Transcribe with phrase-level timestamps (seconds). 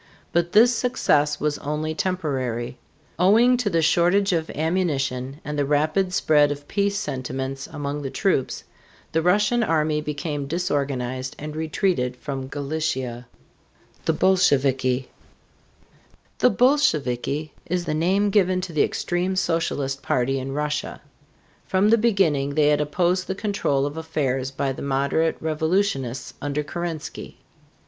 [0.33, 2.79] But this success was only temporary.
[3.19, 8.09] Owing to the shortage of ammunition and the rapid spread of peace sentiments among the
[8.09, 8.63] troops,
[9.11, 13.27] the Russian army became disorganized and retreated from Galicia.
[14.05, 15.05] THE BOLSHEVIKI.
[16.39, 20.99] Bolsheviki (bōl shĕv´e kee) is the name given to the extreme socialistic party in Russia.
[21.67, 26.63] From the beginning they had opposed the control of affairs by the moderate revolutionists under
[26.63, 27.37] Kerensky.